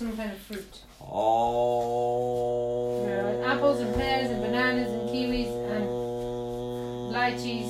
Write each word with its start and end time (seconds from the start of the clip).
some 0.00 0.16
kind 0.16 0.32
of 0.32 0.38
fruit. 0.38 0.78
Oh. 1.02 3.04
There 3.04 3.22
are 3.22 3.44
apples 3.52 3.80
and 3.80 3.94
pears 3.94 4.30
and 4.30 4.40
bananas 4.40 4.90
and 4.90 5.10
kiwis 5.10 5.52
and 5.72 5.84
lychees 7.12 7.68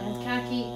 and 0.00 0.24
kaki. 0.24 0.71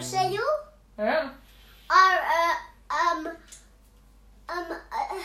Pew 0.00 0.18
or 0.18 0.20
a 0.20 0.30
sail 0.30 0.46
Yeah. 0.98 1.30
or 1.90 2.14
a 2.38 2.42
um 2.90 3.28
um 4.48 4.66
uh, 4.92 5.18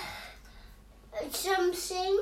something 1.32 2.20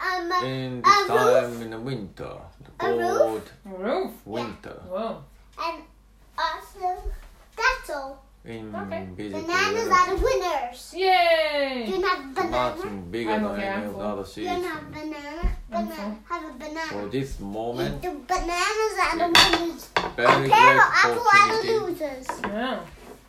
um 0.00 0.32
In 0.44 0.78
a 0.78 0.82
this 0.82 1.08
roof 1.08 1.08
time 1.08 1.62
in 1.62 1.70
the 1.70 1.78
winter, 1.80 2.34
the 2.78 2.86
A 2.86 2.96
roof? 2.98 3.18
cold 3.18 3.52
Roof. 3.64 4.12
winter 4.26 4.80
Whoa. 4.88 5.22
and 5.60 5.82
also 6.38 7.02
that's 7.56 7.90
all. 7.90 8.24
in 8.44 8.74
Okay. 8.74 9.06
basically 9.16 9.40
Bananas 9.40 9.88
uh, 9.88 9.94
are 9.94 10.16
the 10.16 10.24
winners. 10.24 10.94
Yay! 10.96 11.84
You 11.86 12.02
have 12.02 12.24
much 12.50 12.78
banana. 12.80 13.02
bigger 13.10 13.30
I'm 13.30 13.42
than 13.42 13.52
okay, 13.52 13.68
I'm 13.68 13.76
any 13.78 13.86
of 13.86 13.92
the 13.92 13.98
full. 13.98 14.02
other 14.02 14.40
You 14.40 14.48
have 14.48 14.58
seasons. 14.58 14.66
banana. 14.90 15.56
I'm 15.72 15.86
Banana. 15.86 16.16
Have 16.28 16.42
a 16.42 16.52
banana. 16.52 16.61
For 16.76 17.06
this 17.08 17.38
moment, 17.40 18.02
The 18.02 18.10
bananas 18.10 18.94
are 19.02 19.18
the 19.18 19.28
winners. 19.58 19.88
very 20.16 20.48
Pear 20.48 20.48
great 20.48 20.76
or 20.76 20.80
apple 20.80 21.26
are 21.32 21.48
the 21.48 21.54
opportunity 21.54 21.78
losers. 21.78 22.26
Yeah. 22.42 22.80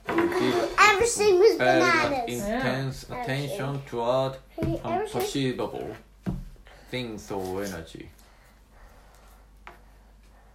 to 0.08 0.70
Everything 0.80 1.40
was 1.40 1.58
very 1.58 1.80
bananas. 1.82 2.30
intense 2.30 3.06
Yeah. 3.10 3.22
attention 3.22 3.82
toward 3.90 4.34
Everything. 4.58 4.82
unperceivable 4.84 5.96
things 6.92 7.32
of 7.32 7.62
energy. 7.64 8.10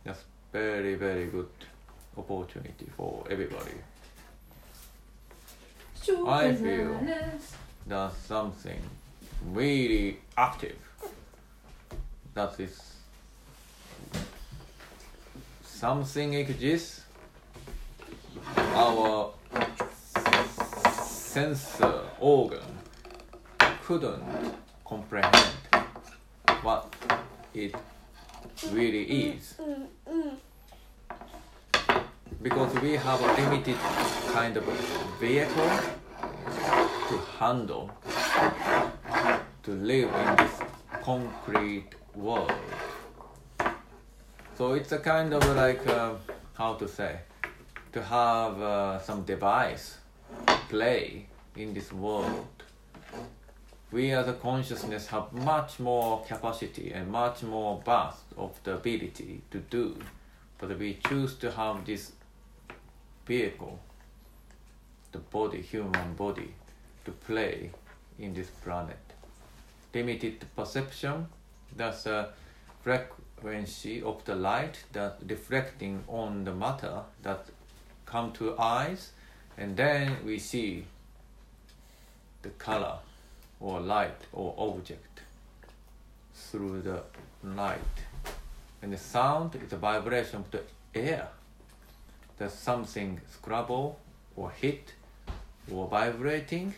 That's 0.04 0.24
very, 0.52 0.94
very 0.94 1.26
good 1.26 1.50
opportunity 2.16 2.86
for 2.96 3.24
everybody. 3.30 3.74
I 6.26 6.54
feel 6.54 6.94
Bananas. 6.94 7.52
That's 7.86 8.16
something 8.26 8.80
really 9.52 10.18
active. 10.36 10.78
That 12.34 12.58
is 12.60 12.80
something 15.64 16.34
exists. 16.34 17.02
Our 18.74 19.32
sensor 20.92 22.00
organ 22.20 22.62
couldn't 23.84 24.22
comprehend 24.84 25.46
what 26.62 26.92
it 27.54 27.74
really 28.72 29.04
is 29.04 29.54
because 32.42 32.72
we 32.80 32.92
have 32.92 33.20
a 33.20 33.42
limited 33.42 33.76
kind 34.32 34.56
of 34.56 34.64
vehicle 35.18 35.70
to 37.08 37.18
handle 37.38 37.90
to 39.62 39.70
live 39.72 40.08
in 40.14 40.36
this 40.36 40.67
concrete 41.08 41.94
world. 42.14 42.52
So 44.58 44.74
it's 44.74 44.92
a 44.92 44.98
kind 44.98 45.32
of 45.32 45.42
like 45.56 45.86
uh, 45.86 46.16
how 46.52 46.74
to 46.74 46.86
say 46.86 47.20
to 47.94 48.02
have 48.02 48.60
uh, 48.60 49.00
some 49.00 49.22
device 49.22 49.96
play 50.68 51.26
in 51.56 51.72
this 51.72 51.90
world. 51.94 52.62
We 53.90 54.10
as 54.10 54.28
a 54.28 54.34
consciousness 54.34 55.06
have 55.06 55.32
much 55.32 55.80
more 55.80 56.22
capacity 56.28 56.92
and 56.92 57.10
much 57.10 57.42
more 57.42 57.80
vast 57.86 58.26
of 58.36 58.60
the 58.64 58.74
ability 58.74 59.40
to 59.50 59.60
do, 59.60 59.96
but 60.58 60.78
we 60.78 60.98
choose 61.08 61.36
to 61.36 61.50
have 61.52 61.86
this 61.86 62.12
vehicle, 63.24 63.80
the 65.12 65.20
body, 65.20 65.62
human 65.62 66.12
body, 66.16 66.52
to 67.06 67.12
play 67.12 67.70
in 68.18 68.34
this 68.34 68.48
planet. 68.62 69.07
Limited 69.94 70.44
perception, 70.54 71.26
that's 71.76 72.06
a 72.06 72.14
uh, 72.14 72.28
frequency 72.82 74.02
of 74.02 74.24
the 74.24 74.34
light 74.34 74.84
that 74.92 75.18
reflecting 75.26 76.04
on 76.08 76.44
the 76.44 76.52
matter 76.52 77.02
that 77.22 77.46
come 78.06 78.32
to 78.32 78.58
eyes, 78.58 79.12
and 79.56 79.76
then 79.76 80.16
we 80.24 80.38
see 80.38 80.84
the 82.42 82.50
color 82.50 82.98
or 83.60 83.80
light 83.80 84.20
or 84.32 84.54
object 84.58 85.20
through 86.34 86.82
the 86.82 87.02
light. 87.42 87.78
And 88.82 88.92
the 88.92 88.98
sound 88.98 89.56
is 89.56 89.72
a 89.72 89.76
vibration 89.76 90.36
of 90.36 90.50
the 90.50 90.62
air 90.94 91.28
there's 92.38 92.52
something 92.52 93.20
scrabble 93.32 93.98
or 94.36 94.50
hit 94.50 94.94
or 95.72 95.88
vibrating 95.88 96.72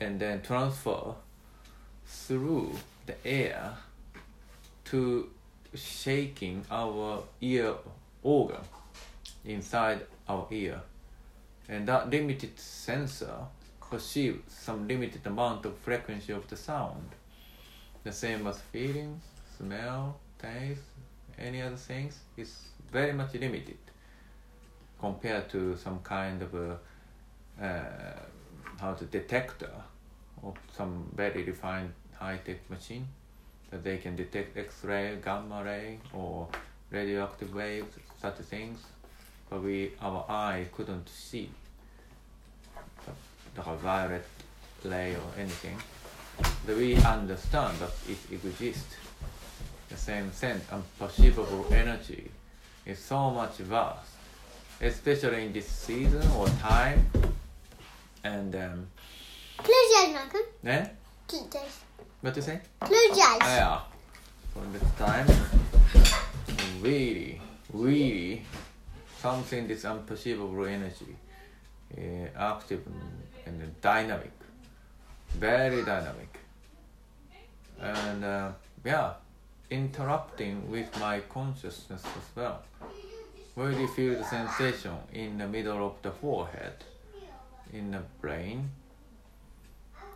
and 0.00 0.18
then 0.20 0.42
transfer 0.42 1.14
through 2.06 2.72
the 3.06 3.14
air 3.26 3.72
to 4.86 5.30
shaking 5.74 6.64
our 6.70 7.22
ear 7.40 7.74
organ 8.22 8.60
inside 9.44 10.00
our 10.28 10.46
ear. 10.50 10.80
And 11.68 11.88
that 11.88 12.10
limited 12.10 12.58
sensor 12.58 13.36
perceives 13.90 14.52
some 14.52 14.88
limited 14.88 15.26
amount 15.26 15.64
of 15.66 15.76
frequency 15.78 16.32
of 16.32 16.46
the 16.48 16.56
sound. 16.56 17.10
The 18.02 18.12
same 18.12 18.46
as 18.46 18.60
feeling, 18.72 19.20
smell 19.56 20.18
taste 20.38 20.82
any 21.38 21.62
other 21.62 21.76
things 21.76 22.18
is 22.36 22.68
very 22.92 23.12
much 23.12 23.34
limited 23.34 23.78
compared 25.00 25.48
to 25.50 25.76
some 25.76 25.98
kind 26.00 26.42
of 26.42 26.54
a 26.54 26.78
uh, 27.60 28.20
how 28.80 28.92
to 28.92 29.04
detector 29.04 29.70
some 30.76 31.10
very 31.14 31.42
refined 31.44 31.92
high-tech 32.18 32.68
machine 32.70 33.06
that 33.70 33.82
they 33.82 33.98
can 33.98 34.16
detect 34.16 34.56
X-ray, 34.56 35.18
gamma 35.24 35.62
ray, 35.64 35.98
or 36.12 36.48
radioactive 36.90 37.54
waves, 37.54 37.96
such 38.20 38.36
things, 38.36 38.78
but 39.50 39.62
we 39.62 39.92
our 40.00 40.24
eye 40.28 40.66
couldn't 40.72 41.08
see 41.08 41.48
the 43.54 43.62
violet 43.62 44.26
ray 44.84 45.14
or 45.14 45.40
anything. 45.40 45.76
But 46.66 46.76
we 46.76 46.96
understand 46.96 47.78
that 47.78 47.92
it 48.08 48.18
exists. 48.32 48.96
The 49.88 49.96
same 49.96 50.32
sense, 50.32 50.64
unperceivable 50.72 51.70
energy 51.70 52.30
is 52.84 52.98
so 52.98 53.30
much 53.30 53.56
vast 53.58 54.14
especially 54.80 55.46
in 55.46 55.52
this 55.52 55.66
season 55.66 56.26
or 56.32 56.48
time. 56.60 57.06
And 58.22 58.54
um, 58.54 58.86
eh? 60.66 60.86
Eyes. 61.32 61.80
What 62.20 62.36
you 62.36 62.42
say? 62.42 62.60
Your 62.90 63.00
eyes. 63.00 63.38
Yeah. 63.42 63.80
For 64.52 64.62
this 64.72 64.90
time, 64.96 65.26
really, 66.80 67.40
really, 67.72 68.42
something 69.18 69.66
that's 69.68 69.84
unperceivable 69.84 70.66
energy, 70.66 71.16
uh, 71.98 72.28
active 72.38 72.82
and 73.46 73.80
dynamic, 73.80 74.32
very 75.30 75.84
dynamic, 75.84 76.38
and 77.80 78.24
uh, 78.24 78.52
yeah, 78.84 79.14
interrupting 79.70 80.70
with 80.70 80.88
my 81.00 81.20
consciousness 81.20 82.02
as 82.04 82.36
well. 82.36 82.62
Where 83.54 83.72
do 83.72 83.80
you 83.80 83.88
feel 83.88 84.14
the 84.14 84.24
sensation 84.24 84.96
in 85.12 85.38
the 85.38 85.46
middle 85.48 85.84
of 85.86 85.94
the 86.02 86.10
forehead, 86.10 86.84
in 87.72 87.90
the 87.90 88.02
brain, 88.20 88.70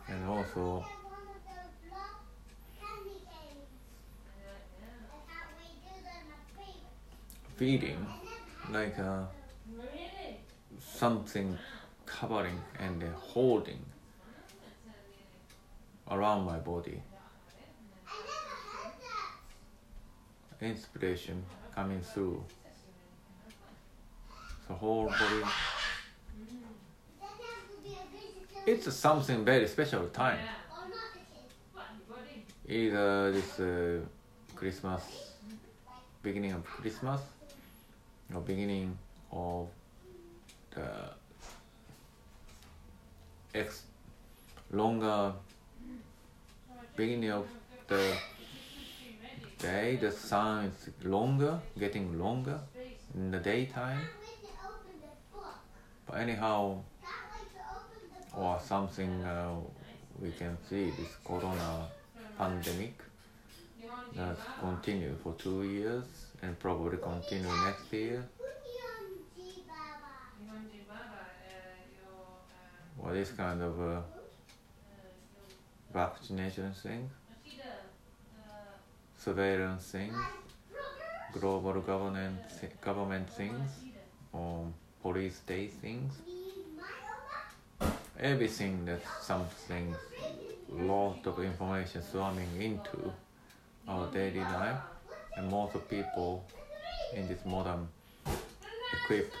and 0.09 0.25
also 0.27 0.85
feeding 7.55 8.05
like 8.69 8.97
uh, 8.99 9.23
something 10.79 11.57
covering 12.05 12.61
and 12.79 13.03
holding 13.33 13.85
around 16.09 16.43
my 16.45 16.57
body. 16.57 17.01
inspiration 20.61 21.43
coming 21.73 22.01
through. 22.01 22.43
The 24.67 24.73
whole 24.73 25.05
body. 25.05 25.43
It's 28.71 28.93
something 28.93 29.43
very 29.43 29.67
special 29.67 30.05
time. 30.09 30.37
Either 32.67 33.31
this 33.31 33.59
uh, 33.59 33.99
Christmas, 34.55 35.01
beginning 36.21 36.51
of 36.51 36.63
Christmas, 36.63 37.19
or 38.31 38.41
beginning 38.41 38.95
of 39.31 39.69
the 40.75 40.85
ex 43.55 43.81
longer 44.71 45.33
beginning 46.95 47.31
of 47.31 47.47
the 47.87 48.13
day, 49.57 49.95
the 49.95 50.11
sun 50.11 50.65
is 50.65 50.89
longer, 51.03 51.59
getting 51.79 52.19
longer 52.19 52.59
in 53.15 53.31
the 53.31 53.39
daytime. 53.39 54.01
But 56.05 56.19
anyhow, 56.19 56.83
or 58.39 58.57
something 58.65 59.21
uh, 59.25 59.53
we 60.21 60.31
can 60.31 60.57
see 60.69 60.91
this 60.91 61.13
corona 61.25 61.87
pandemic 62.37 62.93
that 64.15 64.37
continue 64.57 65.13
for 65.21 65.33
two 65.33 65.63
years 65.63 66.05
and 66.41 66.57
probably 66.57 66.97
continue 66.97 67.55
next 67.57 67.91
year. 67.91 68.25
Or 72.97 73.13
this 73.13 73.31
kind 73.31 73.61
of 73.61 73.79
uh, 73.81 74.01
vaccination 75.93 76.73
thing, 76.73 77.09
surveillance 79.17 79.91
things, 79.91 80.25
global 81.31 81.81
government 81.81 82.39
government 82.81 83.29
things, 83.29 83.69
or 84.33 84.65
police 85.01 85.37
state 85.37 85.71
things. 85.73 86.13
Everything 88.19 88.85
that 88.85 89.01
something, 89.21 89.95
lot 90.69 91.25
of 91.25 91.39
information 91.39 92.01
swarming 92.03 92.49
into 92.61 93.13
our 93.87 94.07
daily 94.11 94.41
life, 94.41 94.81
and 95.37 95.49
most 95.49 95.75
of 95.75 95.89
people 95.89 96.43
in 97.13 97.27
this 97.27 97.43
modern 97.45 97.87
equipped 98.93 99.35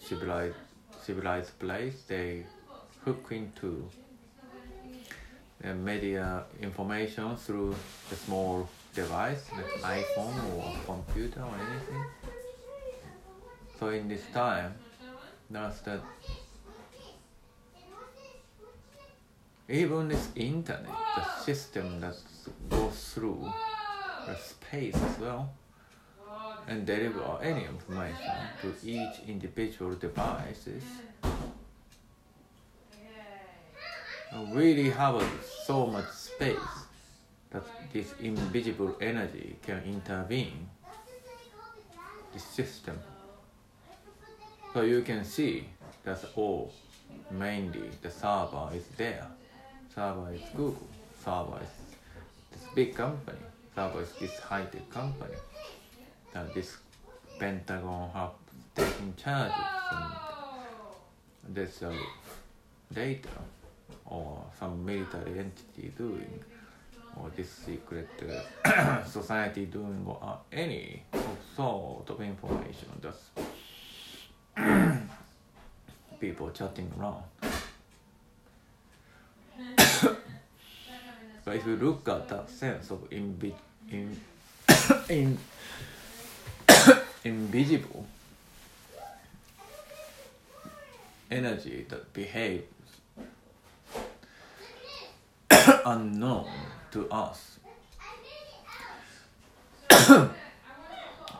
civilized 0.00 0.56
civilized 1.02 1.58
place 1.58 2.02
they 2.06 2.44
hook 3.04 3.28
into 3.30 3.88
the 5.60 5.74
media 5.74 6.44
information 6.60 7.36
through 7.36 7.74
the 8.10 8.16
small 8.16 8.68
device 8.94 9.44
like 9.52 10.04
iphone 10.04 10.36
or 10.56 10.72
computer 10.84 11.40
or 11.40 11.54
anything. 11.54 12.04
So 13.78 13.88
in 13.88 14.08
this 14.08 14.22
time 14.32 14.74
that's 15.50 15.80
that 15.80 16.00
even 19.68 20.08
this 20.08 20.28
internet 20.34 20.86
the 21.16 21.44
system 21.44 22.00
that 22.00 22.16
goes 22.68 23.12
through 23.14 23.50
the 24.26 24.36
space 24.36 24.94
as 24.94 25.18
well 25.18 25.52
and 26.68 26.86
deliver 26.86 27.38
any 27.42 27.64
information 27.64 28.34
to 28.60 28.74
each 28.84 29.20
individual 29.26 29.94
devices 29.94 30.82
really 34.52 34.90
have 34.90 35.22
so 35.64 35.86
much 35.86 36.10
space 36.10 36.56
that 37.50 37.62
this 37.92 38.14
invisible 38.20 38.96
energy 39.00 39.56
can 39.62 39.82
intervene 39.84 40.68
the 42.32 42.38
system. 42.38 42.98
So 44.72 44.82
you 44.82 45.02
can 45.02 45.24
see 45.24 45.68
that 46.04 46.24
all 46.34 46.72
mainly 47.30 47.90
the 48.00 48.10
server 48.10 48.70
is 48.74 48.86
there 48.96 49.26
server 49.94 50.32
is 50.32 50.40
google 50.56 50.88
server 51.24 51.60
is 51.62 51.68
this 52.50 52.68
big 52.74 52.94
company 52.94 53.38
server 53.74 54.02
is 54.02 54.12
this 54.20 54.38
high-tech 54.38 54.88
company 54.90 55.36
that 56.32 56.54
this 56.54 56.76
Pentagon 57.38 58.08
have 58.14 58.30
taken 58.74 59.14
charge 59.16 59.50
of 59.50 59.66
some 59.90 60.14
this 61.48 61.82
uh, 61.82 61.92
data 62.94 63.28
or 64.06 64.44
some 64.58 64.84
military 64.84 65.40
entity 65.40 65.92
doing 65.98 66.40
or 67.16 67.30
this 67.36 67.50
secret 67.50 68.08
uh, 68.64 69.04
society 69.04 69.66
doing 69.66 70.04
or 70.06 70.18
uh, 70.22 70.36
any 70.52 71.02
sort 71.56 72.08
of 72.08 72.20
information 72.20 72.88
that's 73.00 73.30
people 76.20 76.48
chatting 76.50 76.90
around. 76.98 77.24
But 81.44 81.56
if 81.56 81.66
you 81.66 81.76
look 81.76 82.08
at 82.08 82.28
that 82.28 82.48
sense 82.50 82.90
of 82.90 83.08
invi- 83.10 83.54
in, 83.90 84.18
in 85.08 85.38
invisible 87.24 88.06
energy 91.30 91.86
that 91.88 92.12
behaves 92.12 92.64
unknown 95.86 96.48
to 96.90 97.08
us. 97.10 97.58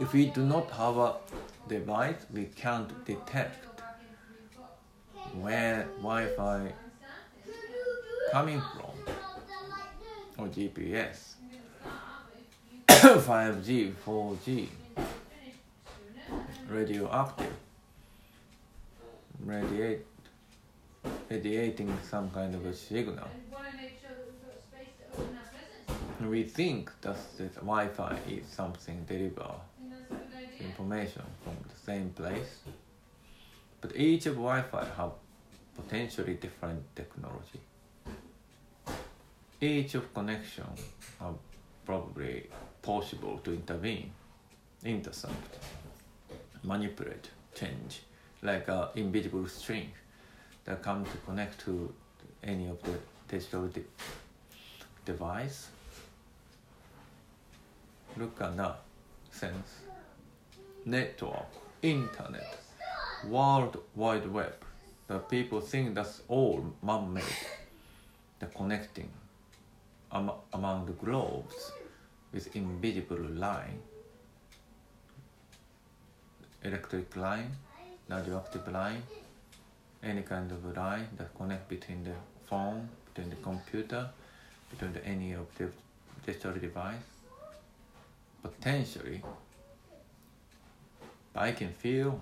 if 0.01 0.13
we 0.13 0.27
do 0.27 0.43
not 0.43 0.71
have 0.71 0.97
a 0.97 1.15
device, 1.69 2.27
we 2.33 2.45
can't 2.45 3.05
detect 3.05 3.67
where 5.35 5.87
Wi-Fi 5.99 6.73
coming 8.33 8.61
from 8.61 8.92
or 10.39 10.47
GPS, 10.57 11.35
5G, 12.89 13.93
4G 14.07 14.69
radioactive, 16.73 17.53
radiate, 19.45 20.07
radiating 21.29 21.93
some 22.09 22.31
kind 22.31 22.55
of 22.55 22.65
a 22.65 22.75
signal. 22.75 23.29
We 26.21 26.45
think 26.45 26.91
that 27.03 27.17
the 27.37 27.49
Wi-Fi 27.57 28.17
is 28.29 28.47
something 28.47 29.05
deliver 29.07 29.51
information 30.61 31.23
from 31.43 31.57
the 31.69 31.79
same 31.85 32.11
place, 32.11 32.61
but 33.81 33.95
each 33.97 34.27
of 34.27 34.35
Wi-Fi 34.37 34.87
have 34.97 35.13
potentially 35.77 36.35
different 36.35 36.83
technology. 36.97 37.61
Each 39.63 39.95
of 39.95 40.13
connection 40.13 40.67
are 41.21 41.35
probably 41.87 42.49
possible 42.83 43.39
to 43.45 43.53
intervene, 43.53 44.11
intercept 44.85 45.59
manipulate, 46.65 47.31
change, 47.55 48.03
like 48.43 48.67
an 48.67 48.89
invisible 48.97 49.47
string 49.47 49.93
that 50.65 50.83
come 50.83 51.05
to 51.05 51.17
connect 51.25 51.61
to 51.61 51.95
any 52.43 52.67
of 52.67 52.83
the 52.83 52.99
digital 53.29 53.69
de 53.69 53.85
device. 55.05 55.69
Look 58.17 58.41
at 58.41 58.57
that 58.57 58.81
sense. 59.31 59.69
Network, 60.85 61.47
internet, 61.83 62.59
world 63.29 63.79
wide 63.95 64.27
web. 64.27 64.55
The 65.07 65.21
people 65.21 65.61
think 65.61 65.95
that's 65.95 66.23
all 66.27 66.65
man-made. 66.83 67.23
The 68.41 68.47
connecting 68.47 69.11
am 70.13 70.31
among 70.53 70.87
the 70.87 70.93
globes 70.93 71.73
with 72.33 72.55
invisible 72.57 73.19
line 73.19 73.81
electric 76.65 77.17
line, 77.17 77.51
radioactive 78.09 78.67
line, 78.73 79.03
any 80.03 80.23
kind 80.23 80.51
of 80.51 80.65
line 80.77 81.09
that 81.17 81.35
connect 81.37 81.69
between 81.69 82.05
the 82.05 82.15
phone, 82.49 82.89
between 83.07 83.31
the 83.31 83.37
computer, 83.37 84.09
between 84.71 84.93
the, 84.93 85.05
any 85.05 85.33
of 85.33 85.47
the 85.59 85.69
digital 86.27 86.53
device. 86.53 87.03
Potentially, 88.43 89.23
I 91.35 91.53
can 91.53 91.73
feel 91.73 92.21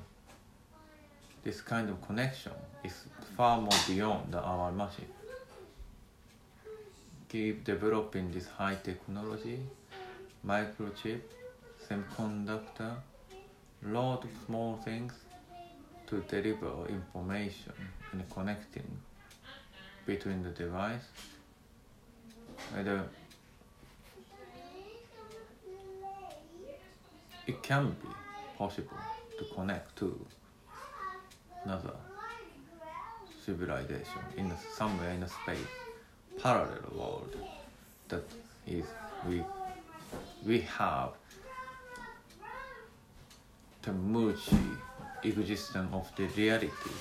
this 1.43 1.61
kind 1.63 1.89
of 1.89 2.07
connection 2.07 2.53
is 2.85 2.93
far 3.37 3.61
more 3.61 3.79
beyond 3.87 4.35
our 4.35 4.71
machine. 4.73 5.07
Keep 7.31 7.63
developing 7.63 8.33
this 8.33 8.49
high 8.49 8.75
technology, 8.83 9.61
microchip, 10.45 11.21
semiconductor, 11.89 12.97
lot 13.85 14.25
of 14.25 14.31
small 14.47 14.77
things 14.79 15.13
to 16.09 16.25
deliver 16.27 16.89
information 16.89 17.73
and 18.11 18.29
connecting 18.31 18.99
between 20.07 20.43
the 20.43 20.51
device. 20.51 21.07
Whether 22.75 23.05
it 27.47 27.63
can 27.63 27.97
be 28.03 28.17
possible 28.59 29.05
to 29.39 29.45
connect 29.45 29.95
to 29.99 30.27
another 31.65 31.95
civilization 33.47 34.23
in 34.37 34.51
a, 34.51 34.57
somewhere 34.57 35.11
in 35.11 35.29
space 35.29 35.90
parallel 36.43 36.91
world 36.95 37.37
that 38.09 38.25
is 38.67 38.85
we 39.29 39.45
we 40.47 40.61
have 40.61 41.11
the 43.83 43.93
merge 43.93 44.49
existence 45.23 45.89
of 45.93 46.11
the 46.17 46.27
reality 46.41 46.97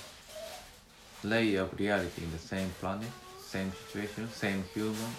layer 1.23 1.61
of 1.61 1.79
reality 1.79 2.23
in 2.23 2.31
the 2.31 2.43
same 2.53 2.69
planet 2.79 3.11
same 3.37 3.71
situation 3.81 4.29
same 4.31 4.63
human 4.73 5.13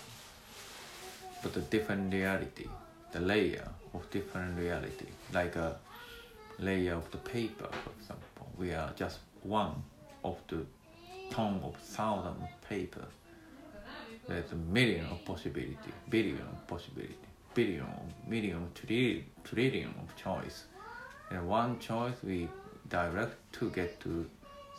but 1.43 1.57
a 1.57 1.61
different 1.75 2.12
reality 2.12 2.69
the 3.12 3.21
layer 3.21 3.69
of 3.95 4.09
different 4.11 4.59
reality 4.59 5.07
like 5.33 5.57
a 5.57 5.77
layer 6.61 6.95
of 6.95 7.11
the 7.11 7.19
paper 7.19 7.69
for 7.83 7.91
example. 7.99 8.47
We 8.57 8.73
are 8.75 8.91
just 8.97 9.19
one 9.43 9.83
of 10.25 10.37
the 10.49 10.65
ton 11.31 11.61
of 11.65 11.77
thousand 11.77 12.37
paper 12.69 13.05
there's 14.30 14.52
a 14.52 14.56
million 14.56 15.06
of 15.06 15.25
possibility 15.25 15.92
billion 16.08 16.46
of 16.54 16.66
possibility 16.68 17.16
billion 17.54 17.87
million 18.26 18.68
trillion, 18.75 19.25
trillion 19.44 19.92
of 20.02 20.14
choice. 20.16 20.64
And 21.30 21.49
one 21.49 21.78
choice 21.78 22.14
we 22.22 22.49
direct 22.88 23.37
to 23.54 23.70
get 23.70 24.00
to 24.00 24.28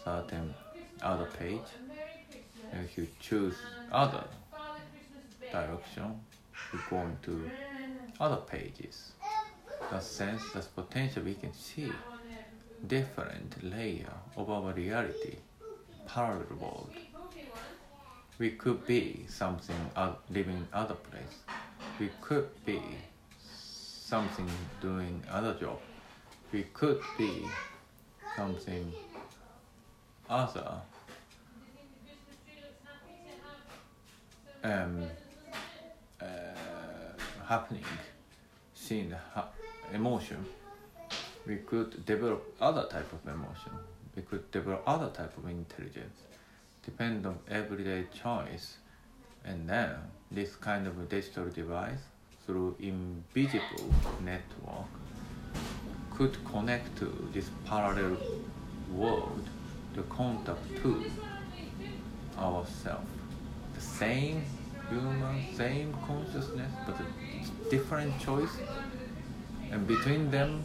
certain 0.03 0.53
other 1.01 1.27
page. 1.37 1.69
And 2.71 2.85
if 2.85 2.97
you 2.97 3.07
choose 3.19 3.55
other 3.91 4.23
direction 5.51 6.15
you 6.71 6.79
go 6.89 7.01
into 7.01 7.49
other 8.19 8.37
pages. 8.37 9.11
That 9.89 10.03
sense 10.03 10.41
that 10.53 10.73
potential 10.75 11.23
we 11.23 11.33
can 11.33 11.53
see 11.53 11.91
different 12.87 13.63
layer 13.63 14.13
of 14.37 14.49
our 14.49 14.71
reality 14.71 15.35
parallel 16.07 16.55
world 16.59 16.93
we 18.41 18.49
could 18.49 18.83
be 18.87 19.23
something 19.27 19.75
uh, 19.95 20.13
living 20.31 20.67
other 20.73 20.95
place. 20.95 21.35
We 21.99 22.09
could 22.21 22.49
be 22.65 22.81
something 23.39 24.49
doing 24.81 25.21
other 25.31 25.53
job. 25.53 25.79
We 26.51 26.63
could 26.73 26.99
be 27.19 27.45
something 28.35 28.91
other. 30.27 30.71
Um, 34.63 35.03
uh, 36.19 36.25
happening 37.47 37.85
seeing 38.73 39.09
the 39.11 39.19
ha- 39.35 39.49
emotion. 39.93 40.43
We 41.45 41.57
could 41.57 42.07
develop 42.07 42.55
other 42.59 42.87
type 42.89 43.13
of 43.13 43.21
emotion. 43.31 43.73
We 44.15 44.23
could 44.23 44.49
develop 44.49 44.81
other 44.87 45.09
type 45.09 45.37
of 45.37 45.47
intelligence 45.47 46.17
depend 46.83 47.25
on 47.25 47.37
everyday 47.49 48.05
choice 48.13 48.77
and 49.45 49.67
then 49.67 49.95
this 50.31 50.55
kind 50.55 50.87
of 50.87 51.09
digital 51.09 51.49
device 51.49 52.03
through 52.45 52.75
invisible 52.79 53.93
network 54.23 54.91
could 56.15 56.37
connect 56.45 56.95
to 56.97 57.29
this 57.33 57.49
parallel 57.65 58.17
world 58.93 59.47
to 59.95 60.01
contact 60.03 60.65
to 60.81 61.03
ourselves 62.37 63.09
the 63.75 63.81
same 63.81 64.43
human 64.89 65.55
same 65.55 65.93
consciousness 66.05 66.71
but 66.85 66.95
different 67.71 68.19
choice. 68.19 68.55
And 69.71 69.87
between 69.87 70.29
them 70.29 70.61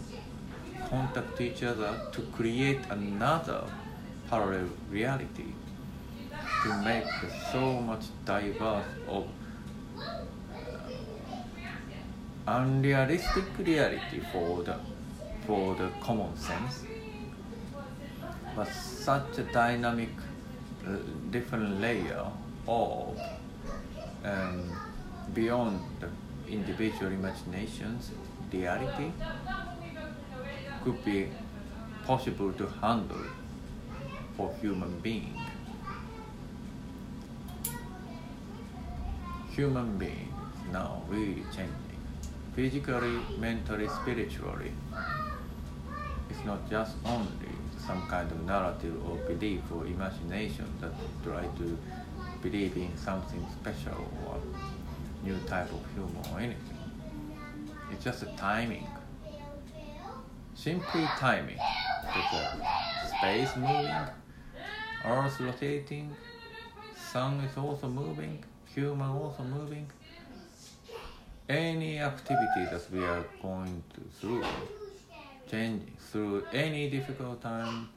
contact 0.91 1.41
each 1.41 1.63
other 1.63 1.93
to 2.13 2.21
create 2.37 2.81
another 2.91 3.63
parallel 4.29 4.69
reality 4.91 5.53
to 6.63 6.73
make 6.73 7.05
so 7.53 7.81
much 7.81 8.05
diverse 8.25 8.87
of 9.07 9.27
uh, 9.99 10.79
unrealistic 12.49 13.45
reality 13.59 14.21
for 14.33 14.63
the 14.63 14.77
for 15.47 15.75
the 15.77 15.89
common 16.01 16.37
sense 16.37 16.85
but 18.57 18.69
such 18.69 19.39
a 19.39 19.43
dynamic 19.45 20.09
uh, 20.87 20.97
different 21.31 21.81
layer 21.81 22.27
of 22.67 23.19
um, 24.25 24.73
beyond 25.35 25.81
the 26.01 26.09
individual 26.49 27.13
imaginations 27.13 28.11
reality 28.53 29.11
could 30.83 31.05
be 31.05 31.29
possible 32.05 32.53
to 32.53 32.67
handle 32.81 33.27
for 34.37 34.55
human 34.61 34.99
being 35.01 35.35
human 39.57 39.99
being. 39.99 40.33
Now 40.73 41.03
really 41.09 41.45
changing. 41.55 42.01
Physically 42.55 43.19
mentally 43.39 43.89
spiritually. 43.89 44.73
It's 46.31 46.45
not 46.45 46.69
just 46.71 46.97
only 47.05 47.55
some 47.87 48.07
kind 48.09 48.31
of 48.31 48.45
narrative 48.45 48.95
or 49.09 49.17
belief 49.29 49.63
or 49.75 49.87
imagination 49.87 50.67
that 50.81 50.93
try 51.25 51.43
to 51.43 51.79
believe 52.43 52.77
in 52.77 52.97
something 52.97 53.45
special 53.61 54.05
or 54.27 54.37
new 55.25 55.39
type 55.47 55.71
of 55.73 55.83
humor 55.95 56.23
or 56.33 56.41
anything 56.41 56.77
it's 57.93 58.05
just 58.05 58.23
a 58.23 58.27
timing. 58.37 58.87
Simply 60.55 61.05
timing. 61.19 61.59
The 62.03 63.17
space 63.17 63.57
moving 63.57 63.95
earth 65.05 65.41
rotating 65.41 66.15
sun 66.97 67.41
is 67.41 67.57
also 67.57 67.89
moving 67.89 68.43
human 68.77 69.09
also 69.09 69.43
moving? 69.43 69.91
Any 71.49 71.99
activity 71.99 72.65
that 72.71 72.87
we 72.93 73.03
are 73.05 73.25
going 73.41 73.83
through 74.21 74.45
changing 75.51 75.93
through 76.11 76.45
any 76.53 76.91
difficult 76.91 77.41
time 77.41 77.89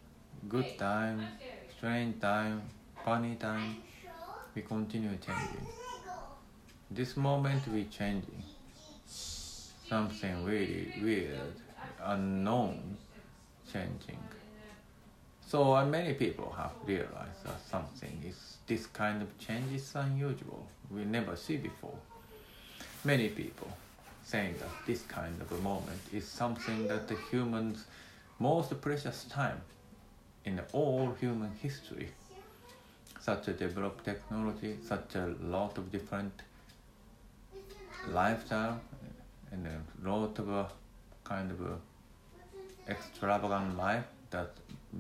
good 0.48 0.78
time 0.78 1.28
strange 1.76 2.22
time 2.22 2.62
funny 3.04 3.36
time 3.36 3.76
we 4.56 4.62
continue 4.62 5.18
changing. 5.18 5.68
This 6.92 7.18
moment 7.18 7.68
we 7.68 7.86
changing. 7.86 8.44
Something 9.08 10.46
really 10.46 10.94
weird 11.02 11.56
unknown 12.04 12.98
changing. 13.74 14.24
So 15.48 15.76
uh, 15.76 15.86
many 15.86 16.14
people 16.14 16.54
have 16.56 16.74
realized 16.86 17.44
that 17.46 17.60
something 17.70 18.24
is 18.26 18.59
this 18.70 18.86
kind 18.86 19.22
of 19.22 19.38
change 19.40 19.74
is 19.74 19.96
unusual. 19.96 20.66
We 20.92 21.04
never 21.04 21.36
see 21.36 21.58
before. 21.58 21.98
Many 23.04 23.30
people 23.30 23.68
saying 24.24 24.56
that 24.60 24.70
this 24.86 25.02
kind 25.02 25.42
of 25.42 25.52
a 25.52 25.62
moment 25.62 26.02
is 26.14 26.28
something 26.28 26.88
that 26.88 27.08
the 27.08 27.18
humans 27.32 27.86
most 28.38 28.80
precious 28.80 29.24
time 29.24 29.60
in 30.46 30.62
all 30.72 31.16
human 31.20 31.52
history 31.62 32.10
such 33.20 33.48
a 33.48 33.54
developed 33.54 34.06
technology 34.06 34.78
such 34.88 35.16
a 35.16 35.26
lot 35.56 35.78
of 35.80 35.92
different 35.92 36.44
lifestyle 38.20 38.80
and 39.52 39.68
a 39.68 40.10
lot 40.10 40.38
of 40.40 40.48
a 40.50 40.68
kind 41.24 41.52
of 41.52 41.60
a 41.62 41.76
extravagant 42.92 43.76
life 43.78 44.08
that 44.30 44.52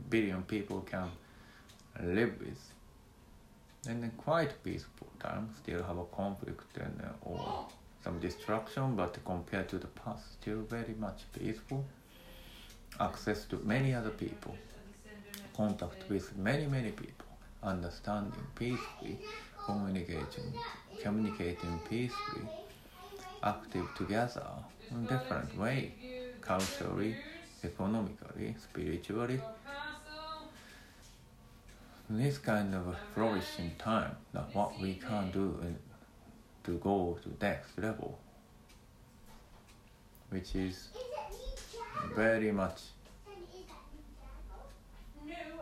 billion 0.09 0.41
people 0.43 0.81
can 0.81 1.09
live 2.17 2.33
with 2.39 2.59
and 3.87 4.03
then 4.03 4.11
quite 4.17 4.61
peaceful 4.63 5.07
time 5.19 5.49
still 5.57 5.83
have 5.83 5.97
a 5.97 6.05
conflict 6.05 6.77
and 6.77 7.01
uh, 7.01 7.29
or 7.29 7.65
some 8.03 8.19
destruction 8.19 8.95
but 8.95 9.17
compared 9.25 9.67
to 9.69 9.77
the 9.77 9.87
past 9.87 10.33
still 10.41 10.61
very 10.61 10.95
much 10.99 11.23
peaceful. 11.37 11.85
Access 12.99 13.45
to 13.45 13.57
many 13.57 13.93
other 13.93 14.09
people. 14.09 14.55
Contact 15.55 16.09
with 16.09 16.37
many 16.37 16.65
many 16.65 16.91
people. 16.91 17.27
Understanding 17.63 18.47
peacefully. 18.55 19.17
Communicating 19.65 20.53
communicating 21.01 21.79
peacefully. 21.89 22.47
Active 23.43 23.87
together 23.95 24.47
in 24.91 25.05
different 25.05 25.57
way. 25.57 25.93
Culturally 26.41 27.15
economically 27.63 28.55
spiritually 28.57 29.39
this 32.09 32.37
kind 32.37 32.73
of 32.73 32.95
flourishing 33.13 33.75
time 33.77 34.15
that 34.33 34.53
what 34.53 34.79
we 34.79 34.95
can 34.95 35.29
do 35.31 35.59
in, 35.61 35.77
to 36.63 36.77
go 36.79 37.17
to 37.23 37.45
next 37.45 37.77
level 37.77 38.19
which 40.29 40.55
is 40.55 40.89
very 42.15 42.51
much 42.51 42.81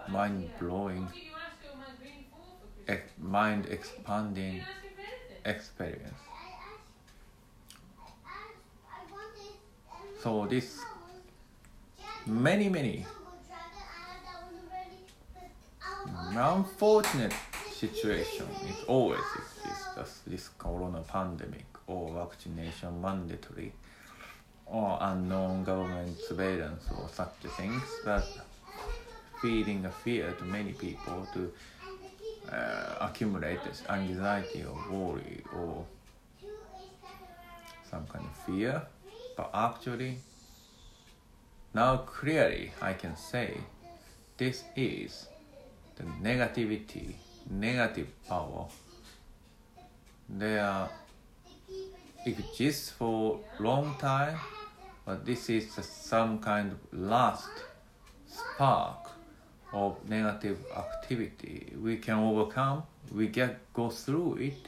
mind 0.07 0.49
blowing 0.57 1.11
ex- 2.87 3.11
mind 3.17 3.65
expanding 3.65 4.65
experience. 5.45 6.19
So 10.21 10.47
this 10.47 10.85
many, 12.25 12.69
many 12.69 13.07
unfortunate 16.39 17.33
situation. 17.71 18.47
It 18.65 18.87
always 18.87 19.27
exists 19.35 20.21
this 20.25 20.49
corona 20.57 21.01
pandemic 21.01 21.65
or 21.87 22.13
vaccination 22.13 23.01
mandatory 23.01 23.71
or 24.65 24.97
unknown 25.01 25.63
government 25.63 26.17
surveillance 26.27 26.83
or 26.97 27.07
such 27.09 27.33
things 27.55 27.83
that 28.05 28.25
feeding 29.41 29.85
a 29.85 29.91
fear 29.91 30.31
to 30.33 30.43
many 30.43 30.73
people 30.73 31.27
to 31.33 31.51
uh, 32.51 32.95
accumulate 33.01 33.63
this 33.63 33.83
anxiety 33.89 34.65
or 34.65 34.77
worry 34.91 35.41
or 35.55 35.85
some 37.89 38.05
kind 38.07 38.25
of 38.25 38.35
fear. 38.45 38.81
But 39.35 39.51
actually 39.53 40.17
now 41.73 41.97
clearly 41.97 42.71
i 42.81 42.93
can 42.93 43.15
say 43.15 43.57
this 44.37 44.63
is 44.75 45.27
the 45.97 46.03
negativity 46.21 47.15
negative 47.49 48.07
power. 48.27 48.67
They 50.29 50.59
are 50.59 50.89
exists 52.25 52.89
for 52.89 53.39
long 53.59 53.95
time 53.99 54.37
but 55.05 55.25
this 55.25 55.49
is 55.49 55.73
some 55.73 56.39
kind 56.39 56.73
of 56.73 56.99
last 56.99 57.49
spark 58.27 59.09
of 59.71 59.95
negative 60.09 60.57
activity. 60.75 61.73
We 61.81 61.97
can 61.97 62.15
overcome 62.19 62.83
we 63.11 63.27
get 63.27 63.73
go 63.73 63.89
through 63.89 64.35
it 64.35 64.67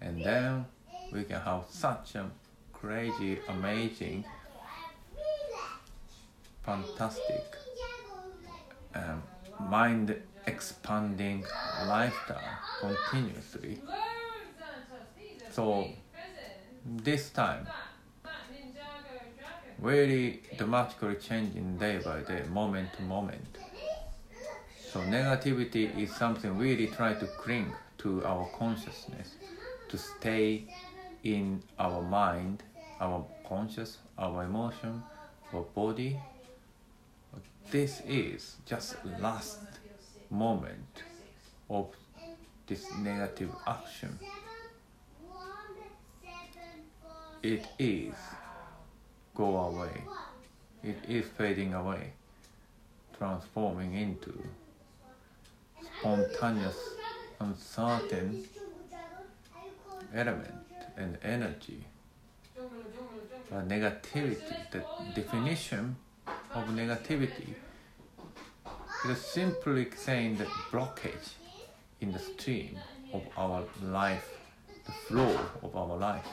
and 0.00 0.24
then 0.24 0.64
we 1.12 1.24
can 1.24 1.40
have 1.40 1.64
such 1.68 2.14
a 2.14 2.30
crazy 2.72 3.38
amazing 3.48 4.24
fantastic 6.64 7.44
um, 8.94 9.22
mind 9.68 10.14
expanding 10.46 11.44
lifestyle 11.86 12.58
continuously. 12.80 13.80
So 15.50 15.88
this 16.84 17.30
time 17.30 17.66
really 19.78 20.42
dramatically 20.56 21.16
changing 21.16 21.78
day 21.78 21.98
by 21.98 22.20
day 22.20 22.42
moment 22.52 22.92
to 22.94 23.02
moment. 23.02 23.58
So 24.92 25.00
negativity 25.00 25.96
is 25.98 26.14
something 26.14 26.56
we 26.56 26.70
really 26.70 26.86
try 26.86 27.14
to 27.14 27.26
cling 27.26 27.72
to 27.98 28.24
our 28.24 28.46
consciousness 28.58 29.34
to 29.88 29.98
stay 29.98 30.64
in 31.22 31.62
our 31.78 32.02
mind 32.02 32.62
our 33.00 33.24
conscious 33.48 33.98
our 34.18 34.44
emotion 34.44 35.02
our 35.52 35.62
body 35.74 36.20
this 37.74 38.02
is 38.06 38.54
just 38.66 38.94
last 39.18 39.58
moment 40.30 41.02
of 41.68 41.88
this 42.68 42.86
negative 42.98 43.50
action. 43.66 44.16
It 47.42 47.66
is 47.80 48.14
go 49.34 49.56
away. 49.56 50.04
It 50.84 50.98
is 51.08 51.24
fading 51.36 51.74
away 51.74 52.12
transforming 53.18 53.94
into 53.94 54.32
spontaneous 55.98 56.78
uncertain 57.40 58.44
element 60.14 60.64
and 60.96 61.18
energy. 61.24 61.84
Uh, 62.56 63.62
negativity 63.62 64.70
the 64.70 64.84
definition 65.16 65.96
of 66.54 66.64
negativity. 66.68 67.54
Is 69.10 69.20
simply 69.20 69.86
saying 69.94 70.38
that 70.38 70.48
blockage 70.70 71.34
in 72.00 72.10
the 72.10 72.18
stream 72.18 72.78
of 73.12 73.22
our 73.36 73.62
life 73.82 74.30
the 74.86 74.92
flow 74.92 75.38
of 75.62 75.76
our 75.76 75.96
life. 75.98 76.26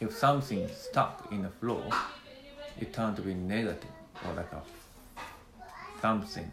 If 0.00 0.16
something 0.16 0.68
stuck 0.68 1.28
in 1.30 1.42
the 1.42 1.50
flow 1.50 1.82
it 2.80 2.92
turns 2.92 3.16
to 3.16 3.22
be 3.22 3.34
negative 3.34 3.90
or 4.24 4.34
like 4.34 4.52
a 4.52 4.62
something 6.00 6.50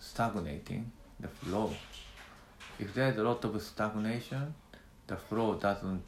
stagnating 0.00 0.90
the 1.20 1.28
flow. 1.28 1.72
If 2.78 2.92
there's 2.94 3.16
a 3.16 3.22
lot 3.22 3.44
of 3.44 3.62
stagnation 3.62 4.54
the 5.06 5.16
flow 5.16 5.54
doesn't 5.54 6.04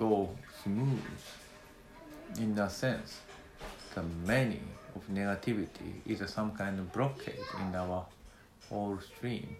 go 0.00 0.30
smooth. 0.62 1.20
In 2.38 2.54
that 2.54 2.72
sense 2.72 3.20
the 3.94 4.02
many 4.26 4.60
of 4.96 5.06
negativity 5.08 5.92
is 6.06 6.18
some 6.30 6.52
kind 6.52 6.78
of 6.78 6.90
blockade 6.92 7.46
in 7.60 7.74
our 7.74 8.06
whole 8.68 8.98
stream. 8.98 9.56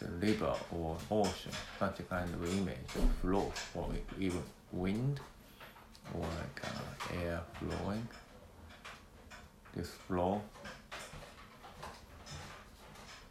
The 0.00 0.08
river 0.26 0.54
or 0.72 0.98
ocean 1.10 1.52
such 1.78 2.00
a 2.00 2.02
kind 2.02 2.28
of 2.34 2.58
image 2.58 2.90
of 2.96 3.08
flow 3.22 3.52
or 3.74 3.88
even 4.18 4.42
wind 4.72 5.20
or 6.12 6.20
like 6.20 6.60
uh, 6.64 7.22
air 7.22 7.40
flowing. 7.58 8.06
This 9.74 9.90
flow. 10.06 10.42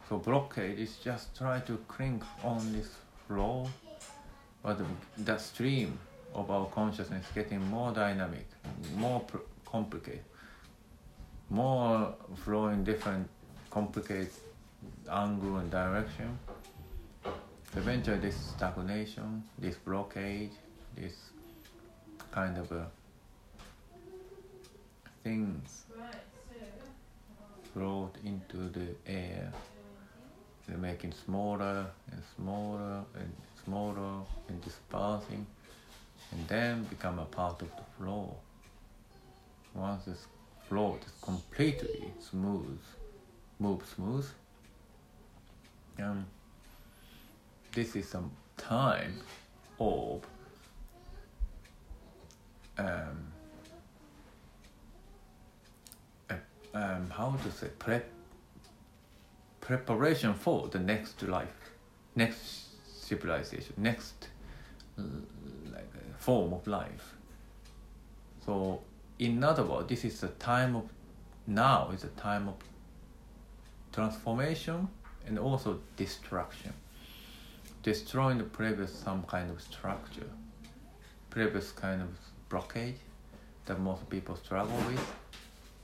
So 0.08 0.18
blockade 0.18 0.78
is 0.78 0.96
just 0.96 1.36
try 1.36 1.60
to 1.60 1.78
cling 1.86 2.22
on 2.42 2.72
this 2.72 2.90
flow 3.28 3.68
but 4.64 4.78
the, 5.18 5.38
stream 5.38 5.96
of 6.34 6.50
our 6.50 6.66
consciousness 6.66 7.24
getting 7.34 7.62
more 7.70 7.92
dynamic 7.92 8.46
more 8.96 9.22
complicated 9.64 10.24
more 11.50 12.12
flowing 12.42 12.82
different 12.82 13.28
complicated 13.70 14.30
angle 15.10 15.56
and 15.58 15.70
direction. 15.70 16.38
Eventually 17.76 18.18
this 18.18 18.36
stagnation 18.56 19.42
this 19.58 19.76
blockage 19.86 20.56
this 20.96 21.14
kind 22.30 22.56
of 22.58 22.72
things 25.22 25.84
float 27.72 28.14
into 28.24 28.68
the 28.68 28.88
air. 29.06 29.52
They're 30.66 30.78
making 30.78 31.12
smaller 31.12 31.86
and 32.12 32.22
smaller 32.36 33.04
and 33.14 33.32
smaller 33.64 34.22
and 34.48 34.62
dispersing 34.62 35.46
and 36.32 36.48
then 36.48 36.84
become 36.84 37.18
a 37.18 37.24
part 37.24 37.60
of 37.62 37.68
the 37.76 37.82
flow 37.98 38.34
once 39.74 40.04
this 40.04 40.26
flow 40.68 40.98
is 41.04 41.12
completely 41.22 42.12
smooth 42.18 42.78
move 43.58 43.82
smooth 43.94 44.26
um, 46.00 46.26
this 47.72 47.96
is 47.96 48.08
some 48.08 48.30
time 48.56 49.20
of 49.78 50.22
um, 52.78 52.86
uh, 56.30 56.34
um, 56.74 57.10
how 57.10 57.36
to 57.42 57.50
say 57.50 57.68
prep 57.78 58.08
preparation 59.60 60.34
for 60.34 60.68
the 60.68 60.78
next 60.78 61.22
life 61.22 61.70
next 62.16 62.63
civilization 63.04 63.74
next 63.76 64.28
like 64.96 65.90
uh, 65.94 66.16
form 66.18 66.52
of 66.52 66.66
life. 66.66 67.14
So 68.44 68.80
in 69.18 69.42
other 69.44 69.64
words 69.64 69.88
this 69.88 70.04
is 70.04 70.22
a 70.22 70.28
time 70.28 70.76
of 70.76 70.84
now 71.46 71.90
is 71.94 72.04
a 72.04 72.14
time 72.28 72.48
of 72.48 72.56
transformation 73.92 74.88
and 75.26 75.38
also 75.38 75.80
destruction. 75.96 76.72
Destroying 77.82 78.38
the 78.38 78.44
previous 78.44 78.92
some 78.92 79.22
kind 79.24 79.50
of 79.50 79.60
structure. 79.60 80.30
Previous 81.30 81.70
kind 81.72 82.00
of 82.00 82.08
blockade 82.48 82.98
that 83.66 83.78
most 83.80 84.08
people 84.08 84.36
struggle 84.36 84.76
with 84.88 85.04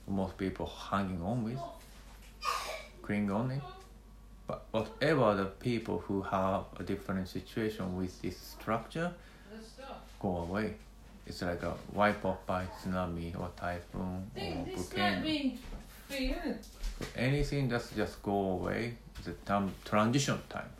most 0.06 0.36
people 0.36 0.66
hanging 0.66 1.22
on 1.22 1.44
with 1.44 1.58
cling 3.02 3.30
on 3.30 3.50
it 3.52 3.62
but 4.50 4.62
whatever 4.72 5.34
the 5.34 5.44
people 5.44 5.98
who 6.06 6.22
have 6.22 6.64
a 6.78 6.82
different 6.82 7.28
situation 7.28 7.96
with 7.96 8.20
this 8.22 8.36
structure 8.36 9.12
go 10.20 10.38
away 10.38 10.74
it's 11.26 11.42
like 11.42 11.62
a 11.62 11.74
wipe 11.92 12.24
off 12.24 12.44
by 12.46 12.64
tsunami 12.66 13.38
or 13.38 13.48
typhoon 13.56 14.30
or 14.36 14.66
volcano 14.74 15.22
so 16.10 17.06
anything 17.16 17.68
that's 17.68 17.90
just 17.90 18.22
go 18.22 18.52
away 18.58 18.96
the 19.24 19.30
a 19.30 19.34
time, 19.44 19.72
transition 19.84 20.38
time 20.48 20.70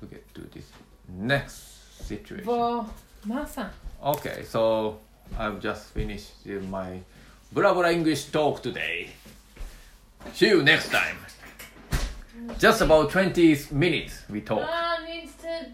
to 0.00 0.06
get 0.06 0.34
to 0.34 0.40
this 0.54 0.66
next 1.08 2.06
situation. 2.06 2.46
Okay, 4.02 4.44
so 4.44 4.98
I've 5.38 5.60
just 5.60 5.90
finished 5.90 6.46
my 6.70 7.00
blah 7.52 7.74
blah 7.74 7.90
English 7.90 8.26
talk 8.26 8.62
today. 8.62 9.10
See 10.32 10.48
you 10.48 10.62
next 10.62 10.90
time 10.90 11.16
just 12.58 12.80
about 12.80 13.10
20 13.10 13.56
minutes 13.72 14.22
we 14.30 14.40
talk. 14.40 14.62
Ah, 14.64 14.98
Needs 15.06 15.34
to 15.42 15.66